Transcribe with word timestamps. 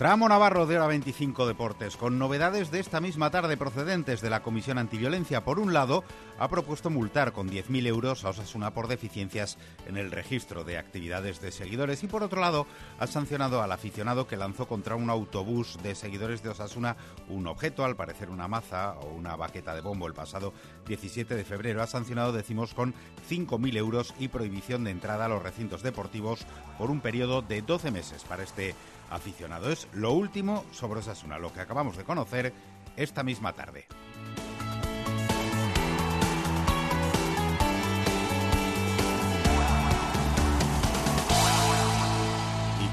Tramo 0.00 0.30
Navarro 0.30 0.64
de 0.64 0.76
hora 0.76 0.86
25 0.86 1.46
Deportes, 1.46 1.98
con 1.98 2.18
novedades 2.18 2.70
de 2.70 2.80
esta 2.80 3.02
misma 3.02 3.30
tarde 3.30 3.58
procedentes 3.58 4.22
de 4.22 4.30
la 4.30 4.40
Comisión 4.40 4.78
Antiviolencia. 4.78 5.44
Por 5.44 5.58
un 5.58 5.74
lado, 5.74 6.04
ha 6.38 6.48
propuesto 6.48 6.88
multar 6.88 7.34
con 7.34 7.50
10.000 7.50 7.86
euros 7.86 8.24
a 8.24 8.30
Osasuna 8.30 8.72
por 8.72 8.88
deficiencias 8.88 9.58
en 9.86 9.98
el 9.98 10.10
registro 10.10 10.64
de 10.64 10.78
actividades 10.78 11.42
de 11.42 11.52
seguidores 11.52 12.02
y 12.02 12.06
por 12.06 12.22
otro 12.22 12.40
lado, 12.40 12.66
ha 12.98 13.06
sancionado 13.06 13.60
al 13.60 13.72
aficionado 13.72 14.26
que 14.26 14.38
lanzó 14.38 14.66
contra 14.66 14.96
un 14.96 15.10
autobús 15.10 15.76
de 15.82 15.94
seguidores 15.94 16.42
de 16.42 16.48
Osasuna 16.48 16.96
un 17.28 17.46
objeto, 17.46 17.84
al 17.84 17.94
parecer 17.94 18.30
una 18.30 18.48
maza 18.48 18.94
o 19.02 19.08
una 19.08 19.36
baqueta 19.36 19.74
de 19.74 19.82
bombo 19.82 20.06
el 20.06 20.14
pasado 20.14 20.54
17 20.86 21.34
de 21.34 21.44
febrero. 21.44 21.82
Ha 21.82 21.86
sancionado, 21.86 22.32
decimos, 22.32 22.72
con 22.72 22.94
5.000 23.28 23.76
euros 23.76 24.14
y 24.18 24.28
prohibición 24.28 24.82
de 24.82 24.92
entrada 24.92 25.26
a 25.26 25.28
los 25.28 25.42
recintos 25.42 25.82
deportivos 25.82 26.46
por 26.78 26.90
un 26.90 27.02
periodo 27.02 27.42
de 27.42 27.60
12 27.60 27.90
meses 27.90 28.24
para 28.24 28.44
este 28.44 28.74
aficionado. 29.10 29.70
Es 29.70 29.88
lo 29.92 30.12
último 30.12 30.64
sobre 30.72 31.00
Osasuna, 31.00 31.38
lo 31.38 31.52
que 31.52 31.60
acabamos 31.60 31.96
de 31.96 32.04
conocer 32.04 32.52
esta 32.96 33.22
misma 33.22 33.52
tarde. 33.52 33.86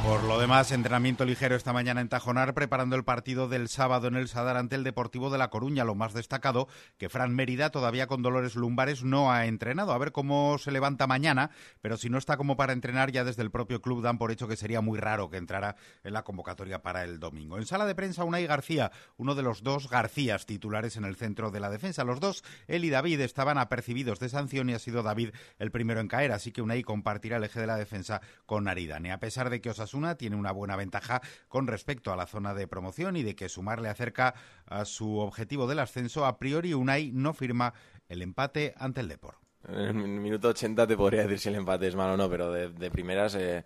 Por 0.07 0.23
lo 0.23 0.39
demás, 0.39 0.71
entrenamiento 0.71 1.25
ligero 1.25 1.57
esta 1.57 1.73
mañana 1.73 1.99
en 1.99 2.07
Tajonar, 2.07 2.53
preparando 2.53 2.95
el 2.95 3.03
partido 3.03 3.49
del 3.49 3.67
sábado 3.67 4.07
en 4.07 4.15
el 4.15 4.29
Sadar 4.29 4.55
ante 4.55 4.75
el 4.75 4.85
Deportivo 4.85 5.29
de 5.29 5.37
La 5.37 5.49
Coruña. 5.49 5.83
Lo 5.83 5.95
más 5.95 6.13
destacado, 6.13 6.69
que 6.97 7.09
Fran 7.09 7.35
Mérida, 7.35 7.71
todavía 7.71 8.07
con 8.07 8.21
dolores 8.21 8.55
lumbares, 8.55 9.03
no 9.03 9.33
ha 9.33 9.47
entrenado. 9.47 9.91
A 9.91 9.97
ver 9.97 10.13
cómo 10.13 10.57
se 10.59 10.71
levanta 10.71 11.07
mañana, 11.07 11.51
pero 11.81 11.97
si 11.97 12.09
no 12.09 12.17
está 12.17 12.37
como 12.37 12.55
para 12.55 12.71
entrenar, 12.71 13.11
ya 13.11 13.25
desde 13.25 13.41
el 13.41 13.51
propio 13.51 13.81
club 13.81 14.01
dan 14.01 14.17
por 14.17 14.31
hecho 14.31 14.47
que 14.47 14.55
sería 14.55 14.79
muy 14.79 14.97
raro 14.97 15.29
que 15.29 15.35
entrara 15.35 15.75
en 16.05 16.13
la 16.13 16.23
convocatoria 16.23 16.81
para 16.81 17.03
el 17.03 17.19
domingo. 17.19 17.57
En 17.57 17.65
sala 17.65 17.85
de 17.85 17.93
prensa, 17.93 18.23
Unai 18.23 18.47
García, 18.47 18.93
uno 19.17 19.35
de 19.35 19.43
los 19.43 19.61
dos 19.61 19.89
Garcías 19.89 20.45
titulares 20.45 20.95
en 20.95 21.03
el 21.03 21.17
centro 21.17 21.51
de 21.51 21.59
la 21.59 21.69
defensa. 21.69 22.05
Los 22.05 22.21
dos, 22.21 22.45
él 22.67 22.85
y 22.85 22.89
David, 22.89 23.19
estaban 23.19 23.57
apercibidos 23.57 24.21
de 24.21 24.29
sanción 24.29 24.69
y 24.69 24.73
ha 24.73 24.79
sido 24.79 25.03
David 25.03 25.31
el 25.59 25.69
primero 25.69 25.99
en 25.99 26.07
caer, 26.07 26.31
así 26.31 26.53
que 26.53 26.61
Unai 26.61 26.81
compartirá 26.83 27.35
el 27.35 27.43
eje 27.43 27.59
de 27.59 27.67
la 27.67 27.75
defensa 27.75 28.21
con 28.45 28.69
Aridane. 28.69 29.11
A 29.11 29.19
pesar 29.19 29.49
de 29.49 29.59
que 29.59 29.69
Osasuna 29.69 29.96
tiene 30.17 30.35
una 30.35 30.51
buena 30.51 30.75
ventaja 30.75 31.21
con 31.47 31.67
respecto 31.67 32.11
a 32.11 32.15
la 32.15 32.27
zona 32.27 32.53
de 32.53 32.67
promoción 32.67 33.15
y 33.15 33.23
de 33.23 33.35
que 33.35 33.49
sumarle 33.49 33.89
acerca 33.89 34.35
a 34.65 34.85
su 34.85 35.17
objetivo 35.17 35.67
del 35.67 35.79
ascenso, 35.79 36.25
a 36.25 36.37
priori 36.37 36.73
Unai 36.73 37.11
no 37.11 37.33
firma 37.33 37.73
el 38.09 38.21
empate 38.21 38.73
ante 38.77 39.01
el 39.01 39.07
Depor. 39.07 39.35
En 39.67 39.99
el 39.99 40.19
minuto 40.19 40.49
80 40.49 40.87
te 40.87 40.95
podría 40.95 41.23
decir 41.23 41.39
si 41.39 41.49
el 41.49 41.55
empate 41.55 41.87
es 41.87 41.95
malo 41.95 42.13
o 42.13 42.17
no, 42.17 42.29
pero 42.29 42.51
de, 42.51 42.91
primeras 42.91 43.35
eh, 43.35 43.65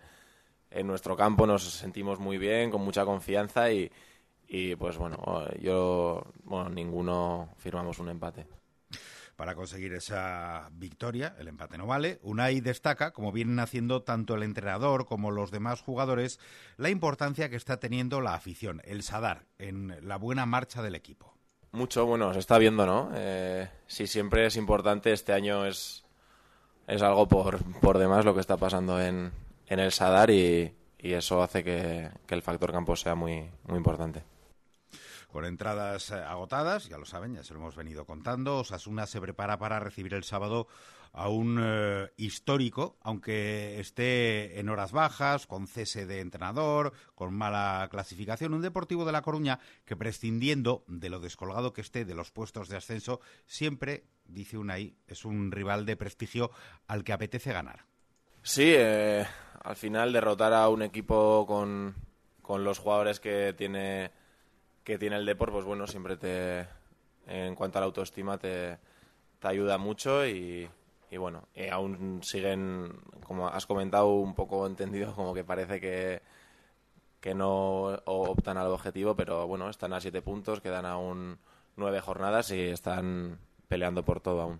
en 0.70 0.88
nuestro 0.88 1.16
campo 1.16 1.46
nos 1.46 1.64
sentimos 1.64 2.20
muy 2.20 2.38
bien, 2.38 2.72
con 2.72 2.82
mucha 2.82 3.06
confianza 3.06 3.72
y, 3.72 3.92
y 4.48 4.76
pues 4.76 4.98
bueno, 4.98 5.46
yo, 5.60 6.24
bueno, 6.44 6.70
ninguno 6.70 7.50
firmamos 7.58 8.00
un 8.00 8.10
empate 8.10 8.61
para 9.42 9.56
conseguir 9.56 9.94
esa 9.94 10.70
victoria. 10.74 11.36
El 11.40 11.48
empate 11.48 11.76
no 11.76 11.88
vale. 11.88 12.20
Unai 12.22 12.62
destaca, 12.62 13.10
como 13.12 13.32
vienen 13.32 13.58
haciendo 13.58 14.04
tanto 14.04 14.36
el 14.36 14.44
entrenador 14.44 15.08
como 15.08 15.32
los 15.32 15.50
demás 15.50 15.82
jugadores, 15.82 16.40
la 16.78 16.92
importancia 16.92 17.50
que 17.50 17.56
está 17.56 17.80
teniendo 17.80 18.22
la 18.22 18.36
afición, 18.36 18.84
el 18.86 19.02
Sadar, 19.02 19.48
en 19.58 19.98
la 20.08 20.18
buena 20.18 20.46
marcha 20.46 20.84
del 20.84 20.94
equipo. 20.94 21.34
Mucho, 21.72 22.06
bueno, 22.06 22.32
se 22.34 22.40
está 22.40 22.60
viendo, 22.60 22.86
¿no? 22.86 23.10
Eh, 23.16 23.68
sí, 23.88 24.06
siempre 24.06 24.46
es 24.46 24.58
importante. 24.58 25.12
Este 25.12 25.34
año 25.34 25.66
es, 25.66 26.06
es 26.86 27.02
algo 27.02 27.28
por, 27.28 27.64
por 27.80 27.98
demás 27.98 28.24
lo 28.26 28.36
que 28.36 28.42
está 28.42 28.58
pasando 28.58 29.02
en, 29.02 29.32
en 29.66 29.80
el 29.80 29.92
Sadar 29.92 30.30
y, 30.30 30.72
eso 31.00 31.42
hace 31.42 31.64
que, 31.64 32.12
que 32.28 32.36
el 32.36 32.44
factor 32.44 32.72
campo 32.72 32.96
sea 32.96 33.16
muy, 33.16 33.50
muy 33.64 33.78
importante 33.78 34.24
con 35.32 35.46
entradas 35.46 36.12
eh, 36.12 36.16
agotadas, 36.16 36.90
ya 36.90 36.98
lo 36.98 37.06
saben, 37.06 37.36
ya 37.36 37.44
se 37.44 37.54
lo 37.54 37.60
hemos 37.62 37.76
venido 37.76 38.06
contando. 38.06 38.60
Osasuna 38.60 39.08
se 39.08 39.22
prepara 39.22 39.58
para 39.58 39.80
recibir 39.80 40.14
el 40.14 40.24
sábado 40.24 40.68
a 41.14 41.30
un 41.30 41.60
eh, 41.62 42.10
histórico, 42.18 42.98
aunque 43.02 43.80
esté 43.80 44.60
en 44.60 44.70
horas 44.70 44.92
bajas, 44.92 45.48
con 45.48 45.68
cese 45.68 46.06
de 46.06 46.20
entrenador, 46.20 46.94
con 47.16 47.34
mala 47.34 47.88
clasificación, 47.90 48.54
un 48.54 48.62
Deportivo 48.62 49.06
de 49.06 49.12
La 49.12 49.22
Coruña 49.22 49.60
que 49.86 49.96
prescindiendo 49.96 50.84
de 50.88 51.10
lo 51.10 51.20
descolgado 51.20 51.74
que 51.74 51.82
esté 51.82 52.06
de 52.06 52.16
los 52.16 52.32
puestos 52.32 52.70
de 52.70 52.78
ascenso, 52.78 53.20
siempre, 53.46 54.06
dice 54.26 54.58
Unai, 54.58 54.96
es 55.08 55.26
un 55.26 55.52
rival 55.52 55.86
de 55.86 55.98
prestigio 55.98 56.52
al 56.88 57.04
que 57.04 57.14
apetece 57.14 57.52
ganar. 57.54 57.86
Sí, 58.44 58.74
eh, 58.76 59.26
al 59.64 59.76
final 59.76 60.14
derrotar 60.14 60.54
a 60.54 60.68
un 60.70 60.82
equipo 60.82 61.46
con, 61.46 61.96
con 62.42 62.64
los 62.64 62.80
jugadores 62.80 63.20
que 63.20 63.54
tiene 63.58 64.12
que 64.84 64.98
tiene 64.98 65.18
el 65.18 65.26
deporte, 65.26 65.54
pues 65.54 65.66
bueno, 65.66 65.88
siempre 65.88 66.18
te, 66.18 66.68
en 67.28 67.56
cuanto 67.56 67.78
a 67.78 67.82
la 67.82 67.86
autoestima, 67.86 68.38
te, 68.38 68.78
te 69.40 69.48
ayuda 69.48 69.78
mucho 69.78 70.26
y, 70.26 70.70
y 71.10 71.18
bueno, 71.18 71.48
aún 71.72 72.22
siguen, 72.24 73.00
como 73.24 73.48
has 73.48 73.66
comentado, 73.66 74.10
un 74.14 74.34
poco 74.34 74.66
entendido, 74.68 75.14
como 75.16 75.34
que 75.34 75.44
parece 75.44 75.80
que, 75.80 76.22
que 77.20 77.36
no 77.36 78.00
optan 78.06 78.58
al 78.58 78.68
objetivo, 78.68 79.16
pero 79.16 79.48
bueno, 79.48 79.70
están 79.70 79.94
a 79.94 80.02
siete 80.02 80.22
puntos, 80.22 80.62
quedan 80.62 80.86
aún 80.86 81.38
nueve 81.76 82.02
jornadas 82.02 82.52
y 82.52 82.62
están 82.62 83.40
peleando 83.68 84.04
por 84.04 84.22
todo 84.22 84.42
aún. 84.42 84.60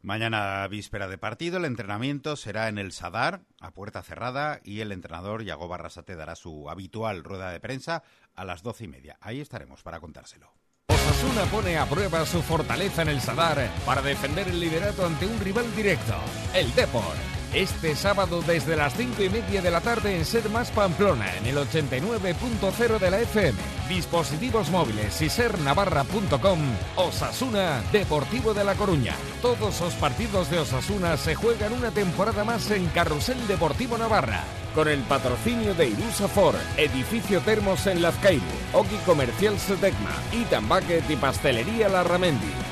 Mañana 0.00 0.66
víspera 0.68 1.08
de 1.08 1.18
partido, 1.18 1.58
el 1.58 1.64
entrenamiento 1.64 2.36
será 2.36 2.68
en 2.68 2.78
el 2.78 2.92
Sadar, 2.92 3.42
a 3.60 3.72
puerta 3.72 4.02
cerrada, 4.02 4.60
y 4.62 4.80
el 4.80 4.92
entrenador 4.92 5.42
Yago 5.42 5.66
Barrasate 5.66 6.14
dará 6.14 6.36
su 6.36 6.70
habitual 6.70 7.24
rueda 7.24 7.50
de 7.50 7.58
prensa 7.58 8.04
a 8.36 8.44
las 8.44 8.62
doce 8.62 8.84
y 8.84 8.88
media. 8.88 9.18
Ahí 9.20 9.40
estaremos 9.40 9.82
para 9.82 9.98
contárselo. 9.98 10.54
Osasuna 10.88 11.44
pone 11.46 11.78
a 11.78 11.86
prueba 11.86 12.24
su 12.26 12.42
fortaleza 12.42 13.02
en 13.02 13.08
el 13.08 13.20
Sadar 13.20 13.68
para 13.84 14.00
defender 14.00 14.46
el 14.46 14.60
liderato 14.60 15.04
ante 15.04 15.26
un 15.26 15.40
rival 15.40 15.66
directo, 15.74 16.14
el 16.54 16.72
Depor. 16.76 17.37
Este 17.54 17.96
sábado 17.96 18.42
desde 18.46 18.76
las 18.76 18.92
5 18.94 19.22
y 19.22 19.30
media 19.30 19.62
de 19.62 19.70
la 19.70 19.80
tarde 19.80 20.14
en 20.14 20.26
Ser 20.26 20.50
Más 20.50 20.70
Pamplona, 20.70 21.34
en 21.38 21.46
el 21.46 21.56
89.0 21.56 22.98
de 22.98 23.10
la 23.10 23.20
FM. 23.20 23.58
Dispositivos 23.88 24.70
móviles 24.70 25.22
y 25.22 25.30
sernavarra.com. 25.30 26.58
Osasuna, 26.96 27.82
Deportivo 27.90 28.52
de 28.52 28.64
La 28.64 28.74
Coruña. 28.74 29.14
Todos 29.40 29.80
los 29.80 29.94
partidos 29.94 30.50
de 30.50 30.58
Osasuna 30.58 31.16
se 31.16 31.34
juegan 31.34 31.72
una 31.72 31.90
temporada 31.90 32.44
más 32.44 32.70
en 32.70 32.86
Carrusel 32.88 33.46
Deportivo 33.48 33.96
Navarra. 33.96 34.44
Con 34.74 34.86
el 34.86 35.00
patrocinio 35.00 35.74
de 35.74 35.88
Irusa 35.88 36.28
Ford, 36.28 36.58
Edificio 36.76 37.40
Termos 37.40 37.86
en 37.86 38.02
Lazcairu, 38.02 38.44
Oki 38.74 38.96
Comercial 39.06 39.58
Setecma, 39.58 40.12
Itan 40.32 40.68
Bucket 40.68 41.08
y 41.08 41.16
Pastelería 41.16 41.88
Larramendi. 41.88 42.67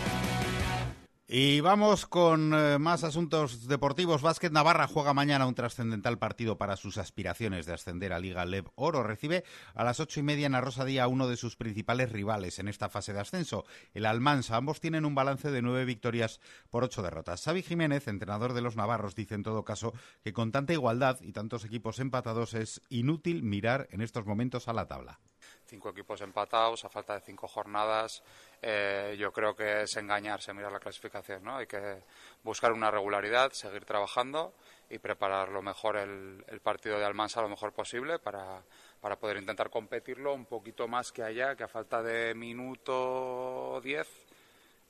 Y 1.29 1.59
vamos 1.59 2.07
con 2.07 2.55
eh, 2.55 2.79
más 2.79 3.03
asuntos 3.03 3.67
deportivos. 3.67 4.23
Básquet 4.23 4.53
Navarra 4.53 4.87
juega 4.87 5.13
mañana 5.13 5.49
un 5.49 5.57
trascendental 5.57 6.19
partido 6.19 6.57
para 6.57 6.77
sus 6.77 6.99
aspiraciones 6.99 7.67
de 7.67 7.73
ascender 7.73 8.13
a 8.13 8.21
Liga 8.21 8.45
Lev 8.45 8.67
Oro. 8.77 9.03
Recibe 9.03 9.43
a 9.75 9.83
las 9.83 9.99
ocho 9.99 10.21
y 10.21 10.23
media 10.23 10.47
en 10.47 10.53
la 10.53 10.61
Rosadía 10.61 11.03
a 11.03 11.09
uno 11.09 11.27
de 11.27 11.37
sus 11.37 11.57
principales 11.57 12.13
rivales 12.13 12.61
en 12.61 12.69
esta 12.69 12.89
fase 12.89 13.13
de 13.13 13.19
ascenso, 13.19 13.65
el 13.93 14.07
Almansa. 14.07 14.55
Ambos 14.55 14.79
tienen 14.79 15.05
un 15.05 15.17
balance 15.17 15.51
de 15.51 15.63
nueve 15.63 15.85
victorias 15.85 16.39
por 16.71 16.85
ocho 16.85 17.03
derrotas. 17.03 17.43
Xavi 17.43 17.65
Jiménez, 17.65 18.07
entrenador 18.07 18.53
de 18.53 18.61
los 18.61 18.77
navarros, 18.77 19.17
dice 19.17 19.35
en 19.35 19.43
todo 19.43 19.65
caso 19.65 19.95
que 20.23 20.33
con 20.33 20.53
tanta 20.53 20.75
igualdad 20.75 21.19
y 21.23 21.33
tantos 21.33 21.65
equipos 21.65 21.99
empatados 21.99 22.55
es 22.55 22.83
inútil 22.89 23.43
mirar 23.43 23.89
en 23.91 24.01
estos 24.01 24.27
momentos 24.27 24.69
a 24.69 24.75
la 24.75 24.87
tabla 24.87 25.19
cinco 25.67 25.91
equipos 25.91 26.21
empatados 26.21 26.85
a 26.85 26.89
falta 26.89 27.15
de 27.15 27.21
cinco 27.21 27.49
jornadas. 27.49 28.23
Eh, 28.63 29.17
yo 29.19 29.33
creo 29.33 29.55
que 29.55 29.83
es 29.83 29.97
engañarse 29.97 30.55
mirar 30.55 30.73
la 30.73 30.81
clasificación, 30.81 31.45
¿no? 31.45 31.57
Hay 31.57 31.67
que 31.67 32.03
buscar 32.43 32.73
una 32.73 32.91
regularidad, 32.91 33.53
seguir 33.53 33.85
trabajando 33.85 34.55
y 34.89 34.99
preparar 34.99 35.51
lo 35.51 35.63
mejor 35.63 35.97
el, 35.97 36.45
partido 36.63 36.99
de 36.99 37.05
Almansa 37.05 37.43
lo 37.43 37.49
mejor 37.49 37.73
posible 37.73 38.19
para, 38.19 38.63
para, 39.01 39.17
poder 39.17 39.37
intentar 39.37 39.69
competirlo 39.69 40.33
un 40.33 40.47
poquito 40.47 40.89
más 40.89 41.13
que 41.13 41.23
allá, 41.23 41.55
que 41.57 41.65
a 41.65 41.69
falta 41.69 42.03
de 42.03 42.35
minuto 42.35 43.81
diez 43.83 44.09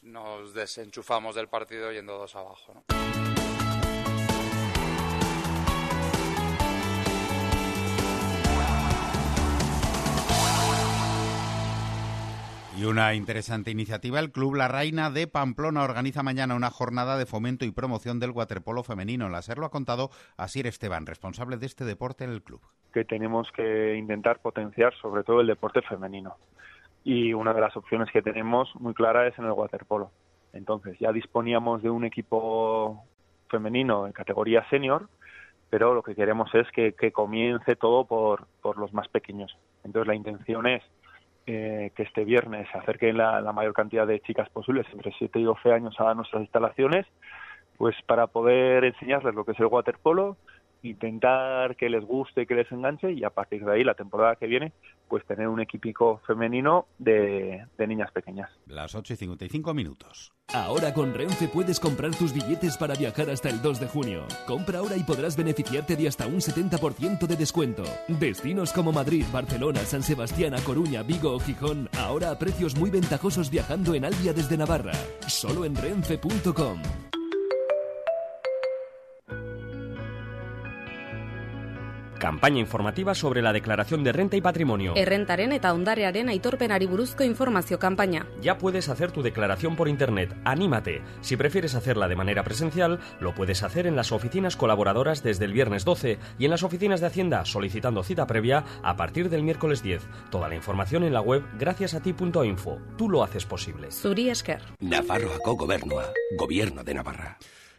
nos 0.02 0.54
desenchufamos 0.54 1.34
del 1.34 1.48
partido 1.48 1.90
yendo 1.90 2.16
dos 2.16 2.36
abajo, 2.36 2.74
¿no? 2.74 3.25
Y 12.78 12.84
una 12.84 13.14
interesante 13.14 13.70
iniciativa, 13.70 14.20
el 14.20 14.30
Club 14.30 14.54
La 14.54 14.68
Reina 14.68 15.10
de 15.10 15.26
Pamplona 15.26 15.82
organiza 15.82 16.22
mañana 16.22 16.54
una 16.54 16.68
jornada 16.68 17.16
de 17.16 17.24
fomento 17.24 17.64
y 17.64 17.70
promoción 17.70 18.20
del 18.20 18.32
waterpolo 18.32 18.82
femenino. 18.82 19.30
La 19.30 19.40
SER 19.40 19.56
lo 19.56 19.64
ha 19.64 19.70
contado 19.70 20.10
Asier 20.36 20.66
Esteban, 20.66 21.06
responsable 21.06 21.56
de 21.56 21.64
este 21.64 21.86
deporte 21.86 22.24
en 22.24 22.30
el 22.30 22.42
club. 22.42 22.60
Que 22.92 23.06
tenemos 23.06 23.50
que 23.52 23.96
intentar 23.96 24.40
potenciar 24.40 24.92
sobre 25.00 25.24
todo 25.24 25.40
el 25.40 25.46
deporte 25.46 25.80
femenino. 25.80 26.36
Y 27.02 27.32
una 27.32 27.54
de 27.54 27.62
las 27.62 27.74
opciones 27.78 28.10
que 28.12 28.20
tenemos 28.20 28.68
muy 28.76 28.92
clara 28.92 29.26
es 29.26 29.38
en 29.38 29.46
el 29.46 29.52
waterpolo. 29.52 30.10
Entonces, 30.52 30.98
ya 30.98 31.12
disponíamos 31.12 31.82
de 31.82 31.88
un 31.88 32.04
equipo 32.04 33.06
femenino 33.48 34.06
en 34.06 34.12
categoría 34.12 34.68
senior, 34.68 35.08
pero 35.70 35.94
lo 35.94 36.02
que 36.02 36.14
queremos 36.14 36.54
es 36.54 36.70
que, 36.72 36.92
que 36.92 37.10
comience 37.10 37.74
todo 37.74 38.04
por, 38.04 38.46
por 38.60 38.76
los 38.76 38.92
más 38.92 39.08
pequeños. 39.08 39.56
Entonces 39.82 40.08
la 40.08 40.14
intención 40.14 40.66
es 40.66 40.82
eh, 41.46 41.92
que 41.94 42.02
este 42.02 42.24
viernes 42.24 42.68
se 42.70 42.78
acerquen 42.78 43.16
la, 43.16 43.40
la, 43.40 43.52
mayor 43.52 43.72
cantidad 43.72 44.06
de 44.06 44.20
chicas 44.20 44.48
posibles, 44.50 44.86
entre 44.92 45.12
7 45.16 45.38
y 45.38 45.44
12 45.44 45.72
años, 45.72 45.94
a 46.00 46.14
nuestras 46.14 46.42
instalaciones, 46.42 47.06
pues 47.76 47.94
para 48.06 48.26
poder 48.26 48.84
enseñarles 48.84 49.34
lo 49.34 49.44
que 49.44 49.52
es 49.52 49.60
el 49.60 49.66
waterpolo, 49.66 50.36
intentar 50.86 51.76
que 51.76 51.88
les 51.88 52.04
guste, 52.04 52.46
que 52.46 52.54
les 52.54 52.70
enganche 52.72 53.12
y 53.12 53.24
a 53.24 53.30
partir 53.30 53.64
de 53.64 53.72
ahí 53.72 53.84
la 53.84 53.94
temporada 53.94 54.36
que 54.36 54.46
viene 54.46 54.72
pues 55.08 55.24
tener 55.24 55.48
un 55.48 55.60
equipico 55.60 56.20
femenino 56.26 56.86
de, 56.98 57.64
de, 57.78 57.86
niñas 57.86 58.10
pequeñas. 58.12 58.50
Las 58.66 58.94
8 58.94 59.14
y 59.14 59.16
55 59.16 59.74
minutos. 59.74 60.32
Ahora 60.52 60.92
con 60.94 61.14
Renfe 61.14 61.48
puedes 61.48 61.80
comprar 61.80 62.14
tus 62.14 62.32
billetes 62.32 62.76
para 62.76 62.94
viajar 62.94 63.30
hasta 63.30 63.48
el 63.48 63.62
2 63.62 63.80
de 63.80 63.86
junio. 63.86 64.26
Compra 64.46 64.78
ahora 64.78 64.96
y 64.96 65.02
podrás 65.02 65.36
beneficiarte 65.36 65.96
de 65.96 66.08
hasta 66.08 66.26
un 66.26 66.36
70% 66.36 67.26
de 67.26 67.36
descuento. 67.36 67.84
Destinos 68.08 68.72
como 68.72 68.92
Madrid, 68.92 69.24
Barcelona, 69.32 69.80
San 69.80 70.02
Sebastián, 70.02 70.54
A 70.54 70.60
Coruña, 70.60 71.02
Vigo 71.02 71.32
o 71.34 71.40
Gijón, 71.40 71.88
ahora 71.98 72.30
a 72.30 72.38
precios 72.38 72.76
muy 72.76 72.90
ventajosos 72.90 73.50
viajando 73.50 73.94
en 73.94 74.04
Albia 74.04 74.32
desde 74.32 74.56
Navarra. 74.56 74.92
Solo 75.26 75.64
en 75.64 75.74
renfe.com. 75.74 76.80
Campaña 82.26 82.58
informativa 82.58 83.14
sobre 83.14 83.40
la 83.40 83.52
declaración 83.52 84.02
de 84.02 84.10
renta 84.10 84.36
y 84.36 84.40
patrimonio. 84.40 84.94
Errentaren 84.96 85.52
eta 85.54 85.70
ondarearen 85.72 86.26
aitorpenari 86.28 86.84
buruzko 86.90 87.22
informazio 87.22 87.78
campaña. 87.78 88.26
Ya 88.42 88.58
puedes 88.58 88.88
hacer 88.88 89.12
tu 89.12 89.22
declaración 89.22 89.76
por 89.76 89.86
internet. 89.86 90.34
Anímate. 90.44 91.02
Si 91.20 91.36
prefieres 91.36 91.76
hacerla 91.76 92.08
de 92.08 92.16
manera 92.16 92.42
presencial, 92.42 92.98
lo 93.20 93.32
puedes 93.32 93.62
hacer 93.62 93.86
en 93.86 93.94
las 93.94 94.10
oficinas 94.10 94.56
colaboradoras 94.56 95.22
desde 95.22 95.44
el 95.44 95.52
viernes 95.52 95.84
12 95.84 96.18
y 96.36 96.46
en 96.46 96.50
las 96.50 96.64
oficinas 96.64 97.00
de 97.00 97.06
Hacienda 97.06 97.44
solicitando 97.44 98.02
cita 98.02 98.26
previa 98.26 98.64
a 98.82 98.96
partir 98.96 99.30
del 99.30 99.44
miércoles 99.44 99.84
10. 99.84 100.02
Toda 100.28 100.48
la 100.48 100.56
información 100.56 101.04
en 101.04 101.12
la 101.12 101.20
web 101.20 101.44
graciasati.info. 101.60 102.80
Tú 102.98 103.08
lo 103.08 103.22
haces 103.22 103.46
posible. 103.46 103.92
Zuri 103.92 104.30
esker. 104.30 104.62
Nafarroako 104.80 105.54
gobernua. 105.54 106.10
Gobierno 106.36 106.82
de 106.82 106.92
Navarra. 106.94 107.38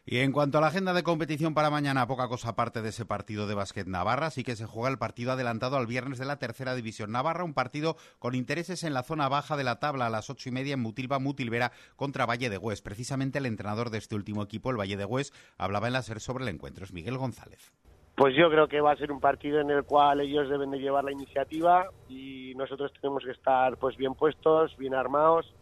Y 0.10 0.20
en 0.20 0.32
cuanto 0.32 0.58
a 0.58 0.62
la 0.62 0.68
agenda 0.68 0.94
de 0.94 1.04
competición 1.04 1.54
para 1.54 1.70
mañana, 1.70 2.08
poca 2.08 2.30
cosa 2.30 2.52
aparte 2.52 2.82
de 2.82 2.90
ese 2.90 3.06
partido 3.06 3.46
de 3.46 3.56
básquet 3.56 3.88
Navarra, 3.88 4.30
sí 4.30 4.46
que 4.46 4.56
se 4.56 4.66
juega 4.66 4.88
el 4.88 4.98
partido 4.98 5.34
adelantado 5.34 5.76
al 5.76 5.86
viernes 5.86 6.18
de 6.18 6.24
la 6.24 6.40
tercera 6.40 6.76
división 6.76 7.12
Navarra, 7.12 7.44
un 7.44 7.54
partido 7.54 7.98
con 8.18 8.34
intereses 8.34 8.86
en 8.86 8.94
la 8.94 9.04
zona 9.04 9.28
baja 9.28 9.58
de 9.58 9.66
la 9.66 9.82
tabla 9.82 10.06
a 10.06 10.10
las 10.10 10.30
ocho 10.30 10.48
y 10.48 10.54
media 10.54 10.76
en 10.76 10.80
Mutilva 10.80 11.20
Mutilvera 11.20 11.74
contra 11.98 12.26
Valle 12.26 12.50
de 12.50 12.58
Hues. 12.58 12.82
Precisamente 12.82 13.40
el 13.40 13.48
entrenador 13.48 13.90
de 13.90 13.98
este 13.98 14.16
último 14.16 14.44
equipo, 14.44 14.72
el 14.72 14.80
Valle 14.80 14.96
de 14.96 15.04
Hues, 15.04 15.34
hablaba 15.58 15.88
en 15.88 15.94
la 15.94 16.02
SER 16.02 16.22
sobre 16.22 16.46
el 16.46 16.56
encuentro. 16.56 16.86
Es 16.86 16.94
Miguel 16.94 17.18
González. 17.18 17.74
Pues 18.16 18.34
yo 18.34 18.50
creo 18.50 18.70
que 18.70 18.80
va 18.80 18.94
a 18.94 18.96
ser 18.96 19.12
un 19.12 19.20
partido 19.20 19.60
en 19.60 19.72
el 19.72 19.84
cual 19.84 20.22
ellos 20.22 20.48
deben 20.48 20.72
de 20.72 20.80
llevar 20.80 21.04
la 21.04 21.12
iniciativa 21.12 21.86
y 22.08 22.54
nosotros 22.56 22.94
tenemos 23.02 23.26
que 23.26 23.32
estar 23.32 23.76
pues 23.76 23.98
bien 23.98 24.14
puestos, 24.14 24.74
bien 24.78 24.94
armados 24.94 25.54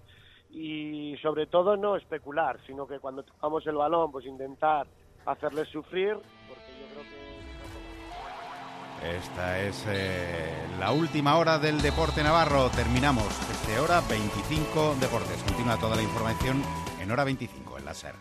y 0.55 1.17
sobre 1.21 1.47
todo 1.47 1.75
no 1.75 1.97
especular, 1.97 2.59
sino 2.65 2.87
que 2.87 2.99
cuando 2.99 3.23
tocamos 3.23 3.67
el 3.67 3.75
balón, 3.75 4.11
pues 4.11 4.25
intentar 4.25 4.87
hacerles 5.25 5.67
sufrir, 5.69 6.13
porque 6.47 6.71
yo 6.79 6.85
creo 6.93 7.03
que... 7.03 7.25
Esta 9.17 9.59
es 9.59 9.85
eh, 9.89 10.53
la 10.79 10.93
última 10.93 11.37
hora 11.37 11.59
del 11.59 11.81
deporte 11.81 12.23
navarro. 12.23 12.69
Terminamos 12.69 13.27
este 13.51 13.79
hora 13.79 14.01
25 14.09 14.95
deportes. 15.01 15.43
Continúa 15.43 15.77
toda 15.77 15.97
la 15.97 16.01
información 16.01 16.63
en 17.01 17.11
hora 17.11 17.25
25 17.25 17.77
en 17.77 17.85
la 17.85 17.93
SER. 17.93 18.15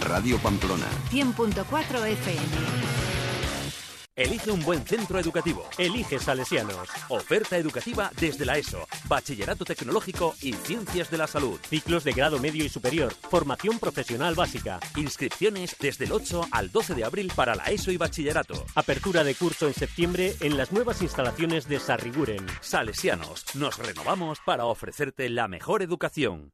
Radio 0.00 0.38
Pamplona. 0.38 0.86
100.4 1.10 2.06
FM. 2.06 3.09
Elige 4.20 4.50
un 4.50 4.62
buen 4.62 4.84
centro 4.84 5.18
educativo. 5.18 5.66
Elige 5.78 6.18
Salesianos. 6.18 6.90
Oferta 7.08 7.56
educativa 7.56 8.12
desde 8.20 8.44
la 8.44 8.58
ESO, 8.58 8.86
Bachillerato 9.08 9.64
Tecnológico 9.64 10.34
y 10.42 10.52
Ciencias 10.52 11.10
de 11.10 11.16
la 11.16 11.26
Salud. 11.26 11.58
Ciclos 11.66 12.04
de 12.04 12.12
grado 12.12 12.38
medio 12.38 12.62
y 12.62 12.68
superior. 12.68 13.14
Formación 13.14 13.78
profesional 13.78 14.34
básica. 14.34 14.78
Inscripciones 14.94 15.74
desde 15.80 16.04
el 16.04 16.12
8 16.12 16.48
al 16.50 16.70
12 16.70 16.96
de 16.96 17.04
abril 17.04 17.32
para 17.34 17.54
la 17.54 17.64
ESO 17.64 17.92
y 17.92 17.96
Bachillerato. 17.96 18.66
Apertura 18.74 19.24
de 19.24 19.34
curso 19.34 19.66
en 19.68 19.72
septiembre 19.72 20.36
en 20.40 20.58
las 20.58 20.70
nuevas 20.70 21.00
instalaciones 21.00 21.66
de 21.66 21.80
Sarriguren. 21.80 22.44
Salesianos. 22.60 23.46
Nos 23.54 23.78
renovamos 23.78 24.40
para 24.44 24.66
ofrecerte 24.66 25.30
la 25.30 25.48
mejor 25.48 25.80
educación. 25.80 26.52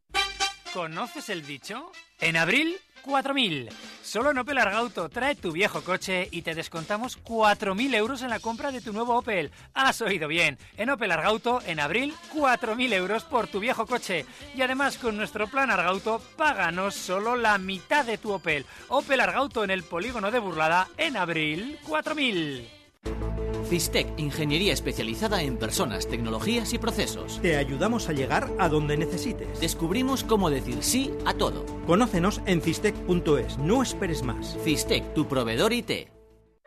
¿Conoces 0.73 1.31
el 1.31 1.45
dicho? 1.45 1.91
En 2.21 2.37
abril 2.37 2.77
4.000. 3.07 3.71
Solo 4.03 4.31
en 4.31 4.39
Opel 4.39 4.59
Argauto 4.59 5.09
trae 5.09 5.35
tu 5.35 5.53
viejo 5.53 5.83
coche 5.83 6.29
y 6.31 6.43
te 6.43 6.55
descontamos 6.55 7.23
4.000 7.23 7.95
euros 7.95 8.23
en 8.23 8.31
la 8.31 8.41
compra 8.41 8.73
de 8.73 8.81
tu 8.81 8.93
nuevo 8.93 9.17
Opel. 9.17 9.51
Has 9.75 10.01
oído 10.01 10.29
bien. 10.29 10.59
En 10.77 10.91
Opel 10.91 11.13
Argauto, 11.13 11.61
en 11.67 11.81
abril, 11.81 12.15
4.000 12.35 12.93
euros 12.93 13.25
por 13.25 13.47
tu 13.47 13.61
viejo 13.61 13.87
coche. 13.87 14.27
Y 14.55 14.63
además, 14.63 14.99
con 14.99 15.17
nuestro 15.17 15.47
plan 15.47 15.71
Argauto, 15.71 16.21
páganos 16.37 16.95
solo 16.95 17.37
la 17.37 17.59
mitad 17.59 18.05
de 18.05 18.19
tu 18.19 18.33
Opel. 18.33 18.67
Opel 18.89 19.21
Argauto 19.21 19.65
en 19.65 19.71
el 19.71 19.85
polígono 19.85 20.31
de 20.31 20.39
Burlada, 20.39 20.89
en 20.97 21.17
abril, 21.17 21.79
4.000. 21.87 23.46
Cistec, 23.69 24.07
ingeniería 24.17 24.73
especializada 24.73 25.43
en 25.43 25.57
personas, 25.57 26.07
tecnologías 26.07 26.73
y 26.73 26.79
procesos. 26.79 27.41
Te 27.43 27.57
ayudamos 27.57 28.09
a 28.09 28.13
llegar 28.13 28.51
a 28.59 28.69
donde 28.69 28.97
necesites. 28.97 29.61
Descubrimos 29.61 30.25
cómo 30.25 30.51
decir 30.51 30.79
sí 30.81 31.11
a 31.25 31.35
todo. 31.35 31.67
Conócenos 31.87 32.41
en 32.47 32.63
cistec.es. 32.63 33.59
No 33.59 33.83
esperes 33.83 34.23
más. 34.23 34.57
Cistec, 34.65 35.15
tu 35.15 35.27
proveedor 35.27 35.73
IT. 35.73 36.16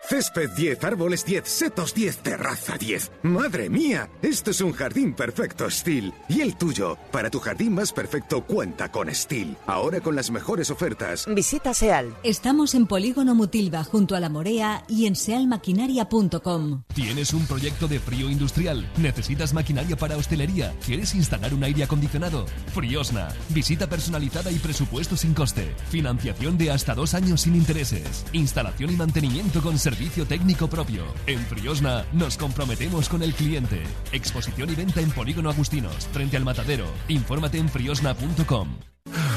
Césped 0.02 0.52
10, 0.52 0.84
árboles 0.86 1.26
10, 1.26 1.48
setos 1.48 1.94
10, 1.94 2.18
terraza 2.20 2.78
10. 2.78 3.12
¡Madre 3.24 3.70
mía! 3.70 4.10
Esto 4.22 4.50
es 4.52 4.62
un 4.62 4.72
jardín 4.72 5.14
perfecto 5.14 5.70
Steel. 5.70 6.14
¿Y 6.28 6.42
el 6.42 6.56
tuyo? 6.56 6.98
Para 7.12 7.30
tu 7.30 7.40
jardín 7.40 7.74
más 7.76 7.92
perfecto 7.92 8.44
cuenta 8.44 8.92
con 8.92 9.14
Steel. 9.14 9.56
Ahora 9.68 10.00
con 10.02 10.16
las 10.16 10.32
mejores 10.32 10.72
ofertas. 10.72 11.26
Visita 11.28 11.74
SEAL. 11.74 12.16
Estamos 12.24 12.74
en 12.74 12.88
Polígono 12.88 13.36
Mutilva 13.36 13.84
junto 13.84 14.16
a 14.16 14.20
la 14.20 14.30
Morea 14.30 14.84
y 14.88 15.06
en 15.06 15.16
sealmaquinaria.com. 15.16 16.84
¿Tienes 16.94 17.34
un 17.34 17.46
proyecto 17.46 17.88
de 17.88 18.00
frío 18.00 18.32
industrial? 18.32 18.90
¿Necesitas 18.98 19.54
maquinaria 19.54 19.96
para 19.96 20.18
hostelería? 20.18 20.74
¿Quieres 20.86 21.14
instalar 21.14 21.54
un 21.54 21.64
aire 21.64 21.84
acondicionado? 21.84 22.46
Friosna. 22.74 23.30
Visita 23.50 23.88
personalizada 23.88 24.52
y 24.52 24.58
presupuesto 24.60 25.16
sin 25.16 25.34
coste. 25.34 25.76
Financiación 25.90 26.58
de 26.58 26.72
hasta 26.72 26.96
dos 26.96 27.14
años 27.14 27.42
sin 27.42 27.56
intereses. 27.56 28.26
Instalación 28.34 28.92
y 28.92 28.96
mantenimiento 28.96 29.62
con 29.62 29.78
servicio 29.90 30.24
técnico 30.26 30.68
propio. 30.68 31.04
En 31.26 31.40
Friosna 31.40 32.06
nos 32.14 32.38
comprometemos 32.38 33.10
con 33.10 33.24
el 33.24 33.34
cliente. 33.34 33.82
Exposición 34.12 34.70
y 34.70 34.76
venta 34.76 35.02
en 35.02 35.10
Polígono 35.10 35.50
Agustinos, 35.50 36.08
frente 36.14 36.38
al 36.38 36.46
matadero. 36.46 36.86
Infórmate 37.08 37.58
en 37.58 37.70
friosna.com. 37.70 38.68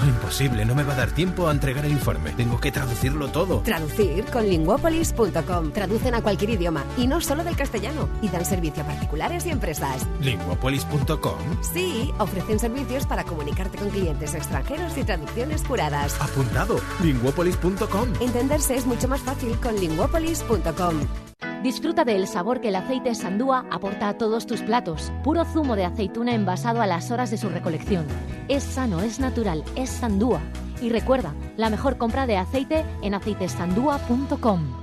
Imposible, 0.06 0.64
no 0.64 0.74
me 0.74 0.82
va 0.82 0.94
a 0.94 0.96
dar 0.96 1.10
tiempo 1.10 1.48
a 1.48 1.52
entregar 1.52 1.84
el 1.84 1.92
informe. 1.92 2.30
Tengo 2.32 2.60
que 2.60 2.72
traducirlo 2.72 3.28
todo. 3.28 3.60
Traducir 3.60 4.24
con 4.26 4.48
linguopolis.com. 4.48 5.72
Traducen 5.72 6.14
a 6.14 6.22
cualquier 6.22 6.50
idioma 6.50 6.84
y 6.96 7.06
no 7.06 7.20
solo 7.20 7.44
del 7.44 7.56
castellano. 7.56 8.08
Y 8.20 8.28
dan 8.28 8.44
servicio 8.44 8.82
a 8.82 8.86
particulares 8.86 9.46
y 9.46 9.50
empresas. 9.50 10.06
¿Linguopolis.com? 10.20 11.38
Sí, 11.60 12.12
ofrecen 12.18 12.58
servicios 12.58 13.06
para 13.06 13.24
comunicarte 13.24 13.78
con 13.78 13.90
clientes 13.90 14.34
extranjeros 14.34 14.96
y 14.96 15.04
traducciones 15.04 15.64
juradas. 15.66 16.20
Apuntado. 16.20 16.76
Linguopolis.com. 17.02 18.08
Entenderse 18.20 18.76
es 18.76 18.86
mucho 18.86 19.08
más 19.08 19.20
fácil 19.20 19.56
con 19.60 19.76
linguopolis.com. 19.76 21.00
Disfruta 21.62 22.04
del 22.04 22.26
sabor 22.26 22.60
que 22.60 22.68
el 22.68 22.76
aceite 22.76 23.14
Sandúa 23.14 23.66
aporta 23.70 24.08
a 24.08 24.18
todos 24.18 24.46
tus 24.46 24.62
platos. 24.62 25.12
Puro 25.22 25.44
zumo 25.44 25.76
de 25.76 25.84
aceituna 25.84 26.34
envasado 26.34 26.82
a 26.82 26.88
las 26.88 27.12
horas 27.12 27.30
de 27.30 27.38
su 27.38 27.48
recolección. 27.48 28.04
Es 28.48 28.64
sano, 28.64 29.00
es 29.00 29.20
natural, 29.20 29.62
es 29.76 29.90
Sandúa. 29.90 30.40
Y 30.80 30.88
recuerda, 30.88 31.34
la 31.56 31.70
mejor 31.70 31.98
compra 31.98 32.26
de 32.26 32.36
aceite 32.36 32.84
en 33.02 33.14
aceitesandúa.com. 33.14 34.81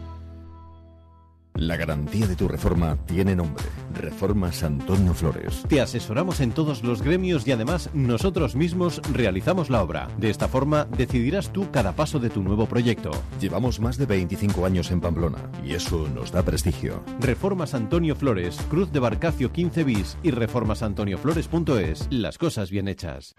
La 1.59 1.75
garantía 1.75 2.25
de 2.25 2.37
tu 2.37 2.47
reforma 2.47 2.97
tiene 3.05 3.35
nombre. 3.35 3.65
Reformas 3.93 4.63
Antonio 4.63 5.13
Flores. 5.13 5.63
Te 5.67 5.81
asesoramos 5.81 6.39
en 6.39 6.53
todos 6.53 6.83
los 6.83 7.01
gremios 7.01 7.45
y 7.45 7.51
además 7.51 7.89
nosotros 7.93 8.55
mismos 8.55 9.01
realizamos 9.11 9.69
la 9.69 9.83
obra. 9.83 10.07
De 10.17 10.29
esta 10.29 10.47
forma 10.47 10.85
decidirás 10.85 11.51
tú 11.51 11.69
cada 11.69 11.91
paso 11.91 12.17
de 12.17 12.29
tu 12.29 12.41
nuevo 12.43 12.65
proyecto. 12.65 13.11
Llevamos 13.41 13.81
más 13.81 13.97
de 13.97 14.05
25 14.05 14.65
años 14.65 14.89
en 14.91 15.01
Pamplona 15.01 15.51
y 15.61 15.73
eso 15.73 16.07
nos 16.07 16.31
da 16.31 16.43
prestigio. 16.43 17.03
Reformas 17.19 17.73
Antonio 17.73 18.15
Flores, 18.15 18.57
Cruz 18.69 18.93
de 18.93 18.99
Barcacio 18.99 19.51
15 19.51 19.83
bis 19.83 20.17
y 20.23 20.31
reformasantonioflores.es. 20.31 22.07
Las 22.09 22.37
cosas 22.37 22.71
bien 22.71 22.87
hechas. 22.87 23.35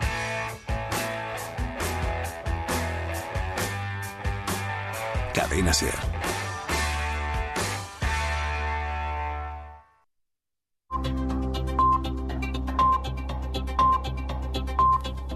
Cadena 5.32 5.72
Ser. 5.72 6.09